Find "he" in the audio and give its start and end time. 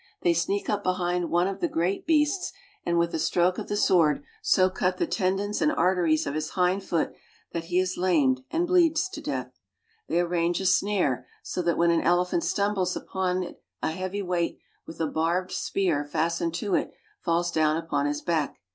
7.65-7.77